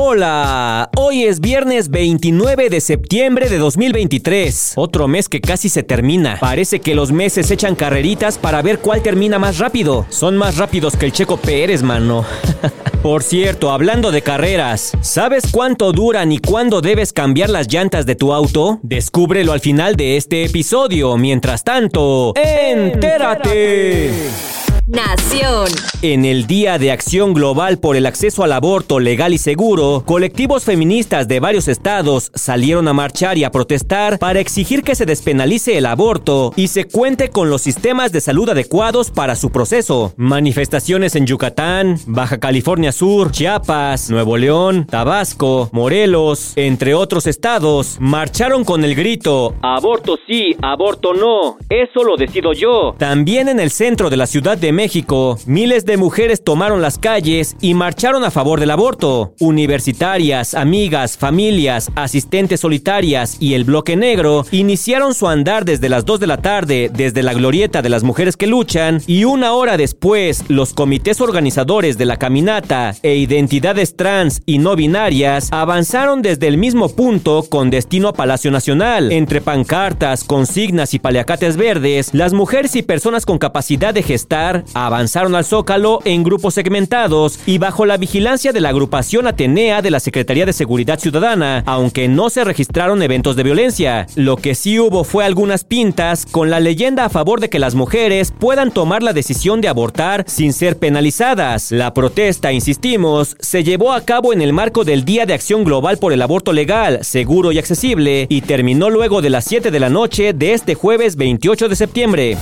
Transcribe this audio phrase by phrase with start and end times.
[0.00, 6.38] Hola, hoy es viernes 29 de septiembre de 2023, otro mes que casi se termina.
[6.40, 10.06] Parece que los meses echan carreritas para ver cuál termina más rápido.
[10.08, 12.24] Son más rápidos que el Checo Pérez, mano.
[13.02, 18.14] Por cierto, hablando de carreras, ¿sabes cuánto duran y cuándo debes cambiar las llantas de
[18.14, 18.78] tu auto?
[18.84, 21.16] Descúbrelo al final de este episodio.
[21.16, 24.12] Mientras tanto, ¡entérate!
[26.00, 30.64] En el Día de Acción Global por el Acceso al Aborto Legal y Seguro, colectivos
[30.64, 35.76] feministas de varios estados salieron a marchar y a protestar para exigir que se despenalice
[35.76, 40.14] el aborto y se cuente con los sistemas de salud adecuados para su proceso.
[40.16, 48.64] Manifestaciones en Yucatán, Baja California Sur, Chiapas, Nuevo León, Tabasco, Morelos, entre otros estados, marcharon
[48.64, 52.94] con el grito Aborto sí, aborto no, eso lo decido yo.
[52.98, 57.56] También en el centro de la Ciudad de México, miles de mujeres tomaron las calles
[57.60, 59.34] y marcharon a favor del aborto.
[59.40, 66.20] Universitarias, amigas, familias, asistentes solitarias y el bloque negro iniciaron su andar desde las 2
[66.20, 70.44] de la tarde desde la glorieta de las mujeres que luchan y una hora después
[70.48, 76.58] los comités organizadores de la caminata e identidades trans y no binarias avanzaron desde el
[76.58, 79.10] mismo punto con destino a Palacio Nacional.
[79.12, 85.07] Entre pancartas, consignas y paliacates verdes, las mujeres y personas con capacidad de gestar avanzaron
[85.16, 90.00] al Zócalo en grupos segmentados y bajo la vigilancia de la agrupación Atenea de la
[90.00, 94.06] Secretaría de Seguridad Ciudadana, aunque no se registraron eventos de violencia.
[94.16, 97.74] Lo que sí hubo fue algunas pintas con la leyenda a favor de que las
[97.74, 101.72] mujeres puedan tomar la decisión de abortar sin ser penalizadas.
[101.72, 105.98] La protesta, insistimos, se llevó a cabo en el marco del Día de Acción Global
[105.98, 109.88] por el Aborto Legal, Seguro y Accesible y terminó luego de las 7 de la
[109.88, 112.36] noche de este jueves 28 de septiembre.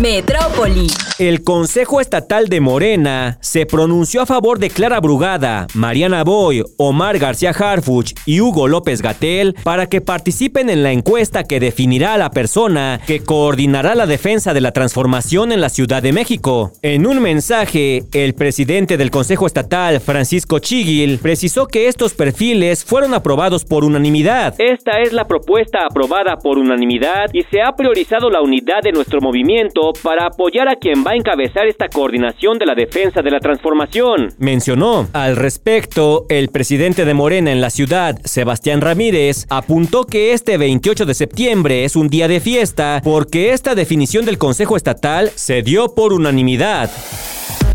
[0.00, 0.86] Metrópoli.
[1.18, 7.18] El Consejo Estatal de Morena se pronunció a favor de Clara Brugada, Mariana Boy, Omar
[7.18, 12.18] García Harfuch y Hugo López Gatel para que participen en la encuesta que definirá a
[12.18, 16.72] la persona que coordinará la defensa de la transformación en la Ciudad de México.
[16.80, 23.12] En un mensaje, el presidente del Consejo Estatal, Francisco Chiguil, precisó que estos perfiles fueron
[23.12, 24.54] aprobados por unanimidad.
[24.56, 29.20] Esta es la propuesta aprobada por unanimidad y se ha priorizado la unidad de nuestro
[29.20, 33.40] movimiento para apoyar a quien va a encabezar esta coordinación de la defensa de la
[33.40, 34.34] transformación.
[34.38, 35.08] Mencionó.
[35.12, 41.06] Al respecto, el presidente de Morena en la ciudad, Sebastián Ramírez, apuntó que este 28
[41.06, 45.94] de septiembre es un día de fiesta porque esta definición del Consejo Estatal se dio
[45.94, 46.90] por unanimidad.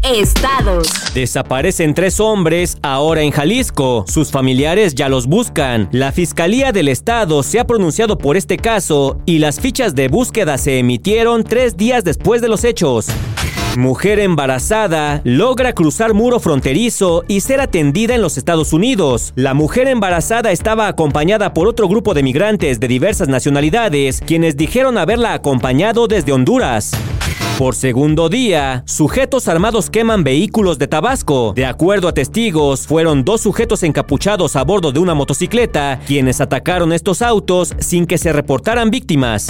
[0.03, 1.04] Estados.
[1.15, 4.03] Desaparecen tres hombres ahora en Jalisco.
[4.05, 5.87] Sus familiares ya los buscan.
[5.93, 10.57] La Fiscalía del Estado se ha pronunciado por este caso y las fichas de búsqueda
[10.57, 13.07] se emitieron tres días después de los hechos.
[13.77, 19.31] Mujer embarazada logra cruzar muro fronterizo y ser atendida en los Estados Unidos.
[19.37, 24.97] La mujer embarazada estaba acompañada por otro grupo de migrantes de diversas nacionalidades, quienes dijeron
[24.97, 26.91] haberla acompañado desde Honduras.
[27.57, 31.53] Por segundo día, sujetos armados queman vehículos de Tabasco.
[31.55, 36.91] De acuerdo a testigos, fueron dos sujetos encapuchados a bordo de una motocicleta quienes atacaron
[36.91, 39.47] estos autos sin que se reportaran víctimas.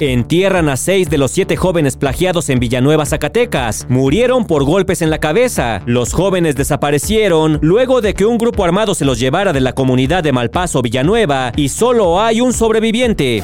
[0.00, 3.86] Entierran a seis de los siete jóvenes plagiados en Villanueva, Zacatecas.
[3.88, 5.80] Murieron por golpes en la cabeza.
[5.86, 10.22] Los jóvenes desaparecieron luego de que un grupo armado se los llevara de la comunidad
[10.22, 13.42] de Malpaso, Villanueva, y solo hay un sobreviviente.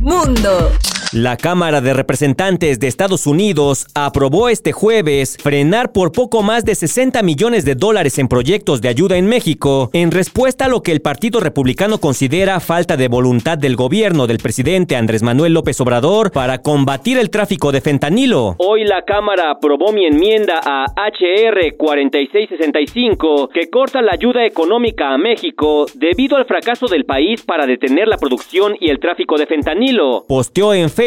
[0.00, 0.70] Mundo.
[1.12, 6.74] La Cámara de Representantes de Estados Unidos aprobó este jueves frenar por poco más de
[6.74, 10.90] 60 millones de dólares en proyectos de ayuda en México en respuesta a lo que
[10.90, 16.32] el Partido Republicano considera falta de voluntad del gobierno del presidente Andrés Manuel López Obrador
[16.32, 18.56] para combatir el tráfico de fentanilo.
[18.56, 25.18] Hoy la Cámara aprobó mi enmienda a HR 4665 que corta la ayuda económica a
[25.18, 30.24] México debido al fracaso del país para detener la producción y el tráfico de fentanilo.
[30.26, 31.01] Posteó en Facebook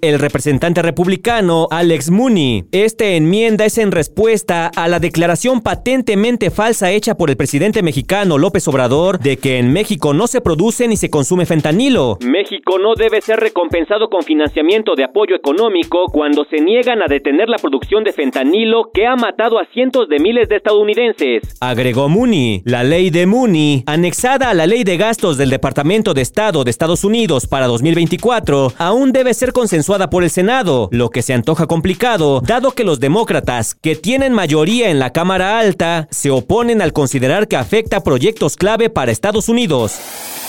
[0.00, 2.64] el representante republicano Alex Mooney.
[2.72, 8.38] Esta enmienda es en respuesta a la declaración patentemente falsa hecha por el presidente mexicano
[8.38, 12.16] López Obrador de que en México no se produce ni se consume fentanilo.
[12.22, 17.50] México no debe ser recompensado con financiamiento de apoyo económico cuando se niegan a detener
[17.50, 21.42] la producción de fentanilo que ha matado a cientos de miles de estadounidenses.
[21.60, 26.22] Agregó Mooney, la ley de Mooney, anexada a la ley de gastos del Departamento de
[26.22, 31.22] Estado de Estados Unidos para 2024, aún debe ser consensuada por el Senado, lo que
[31.22, 36.30] se antoja complicado, dado que los demócratas, que tienen mayoría en la Cámara Alta, se
[36.30, 39.98] oponen al considerar que afecta proyectos clave para Estados Unidos.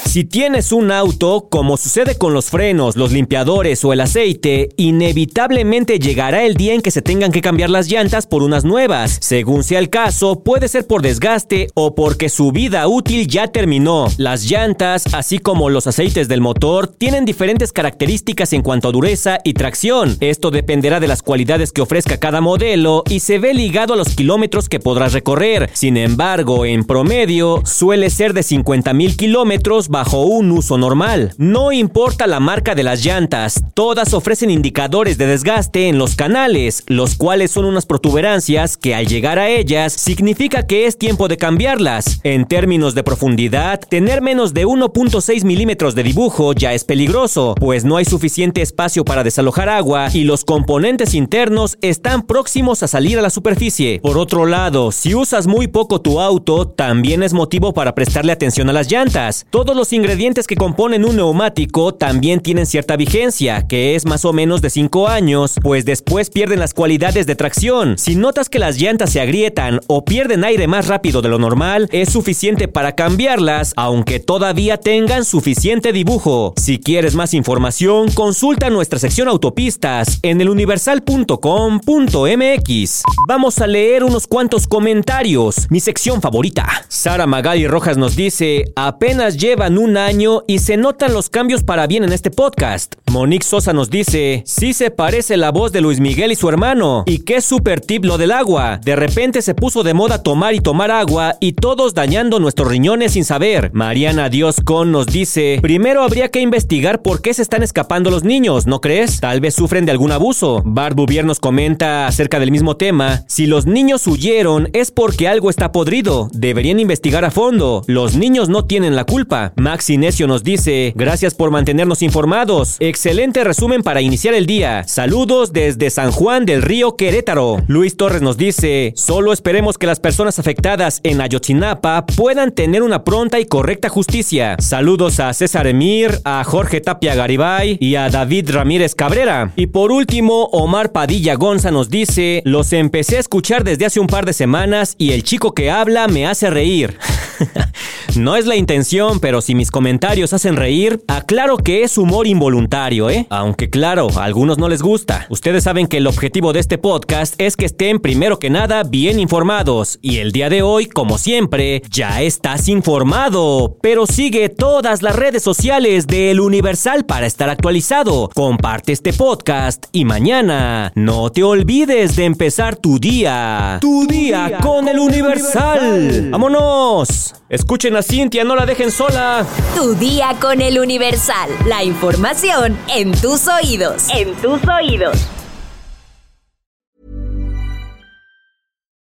[0.06, 6.00] Si tienes un auto, como sucede con los frenos, los limpiadores o el aceite, inevitablemente
[6.00, 9.18] llegará el día en que se tengan que cambiar las llantas por unas nuevas.
[9.20, 14.08] Según sea el caso, puede ser por desgaste o porque su vida útil ya terminó.
[14.18, 19.40] Las llantas, así como los aceites del motor, tienen diferentes características en cuanto a dureza
[19.44, 20.16] y tracción.
[20.22, 24.16] Esto dependerá de las cualidades que ofrezca cada modelo y se ve ligado a los
[24.16, 25.70] kilómetros que podrás recorrer.
[25.74, 31.34] Sin embargo, en promedio, suele ser de 50 mil kilómetros bajo un uso normal.
[31.38, 36.84] No importa la marca de las llantas, todas ofrecen indicadores de desgaste en los canales,
[36.88, 41.38] los cuales son unas protuberancias que al llegar a ellas significa que es tiempo de
[41.38, 42.20] cambiarlas.
[42.24, 47.86] En términos de profundidad, tener menos de 1.6 milímetros de dibujo ya es peligroso, pues
[47.86, 53.18] no hay suficiente espacio para desalojar agua y los componentes internos están próximos a salir
[53.18, 54.02] a la superficie.
[54.02, 58.70] Por otro lado, si usas muy poco tu auto, también es motivo para prestarle atención
[58.70, 59.46] a las llantas.
[59.76, 64.62] Los ingredientes que componen un neumático también tienen cierta vigencia, que es más o menos
[64.62, 67.98] de 5 años, pues después pierden las cualidades de tracción.
[67.98, 71.90] Si notas que las llantas se agrietan o pierden aire más rápido de lo normal,
[71.92, 76.54] es suficiente para cambiarlas, aunque todavía tengan suficiente dibujo.
[76.56, 83.04] Si quieres más información, consulta nuestra sección autopistas en eluniversal.com.mx.
[83.28, 86.66] Vamos a leer unos cuantos comentarios, mi sección favorita.
[86.88, 89.36] Sara Magali Rojas nos dice, apenas
[89.74, 92.96] un año y se notan los cambios para bien en este podcast.
[93.12, 97.04] Monique Sosa nos dice, sí se parece la voz de Luis Miguel y su hermano,
[97.08, 98.80] y qué super tip lo del agua.
[98.84, 103.14] De repente se puso de moda tomar y tomar agua y todos dañando nuestros riñones
[103.14, 103.72] sin saber.
[103.74, 108.24] Mariana Dios Con nos dice, primero habría que investigar por qué se están escapando los
[108.24, 109.20] niños, ¿no crees?
[109.20, 110.62] Tal vez sufren de algún abuso.
[110.64, 115.72] Barbuvier nos comenta acerca del mismo tema, si los niños huyeron es porque algo está
[115.72, 119.54] podrido, deberían investigar a fondo, los niños no tienen la culpa.
[119.58, 122.76] Max Inesio nos dice, gracias por mantenernos informados.
[122.80, 124.84] Excelente resumen para iniciar el día.
[124.86, 127.62] Saludos desde San Juan del Río Querétaro.
[127.68, 133.04] Luis Torres nos dice, solo esperemos que las personas afectadas en Ayotzinapa puedan tener una
[133.04, 134.58] pronta y correcta justicia.
[134.60, 139.54] Saludos a César Emir, a Jorge Tapia Garibay y a David Ramírez Cabrera.
[139.56, 144.08] Y por último, Omar Padilla Gonza nos dice, los empecé a escuchar desde hace un
[144.08, 146.98] par de semanas y el chico que habla me hace reír.
[148.18, 153.10] no es la intención, pero si mis comentarios hacen reír, aclaro que es humor involuntario,
[153.10, 153.28] ¿eh?
[153.30, 155.28] Aunque claro, a algunos no les gusta.
[155.30, 159.20] Ustedes saben que el objetivo de este podcast es que estén primero que nada bien
[159.20, 160.00] informados.
[160.02, 163.78] Y el día de hoy, como siempre, ya estás informado.
[163.82, 168.30] Pero sigue todas las redes sociales de El Universal para estar actualizado.
[168.34, 173.78] Comparte este podcast y mañana no te olvides de empezar tu día.
[173.82, 176.30] Tu día con El Universal.
[176.32, 177.36] ¡Vámonos!
[177.48, 179.46] Escuchen a Cintia, no la dejen sola.
[179.76, 181.50] Tu día con el Universal.
[181.66, 184.08] La información en tus oídos.
[184.14, 185.18] En tus oídos.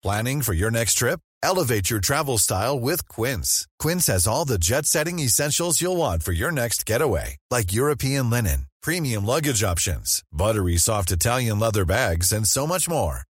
[0.03, 1.21] Planning for your next trip?
[1.43, 3.67] Elevate your travel style with Quince.
[3.79, 8.31] Quince has all the jet setting essentials you'll want for your next getaway, like European
[8.31, 13.28] linen, premium luggage options, buttery soft Italian leather bags, and so much more.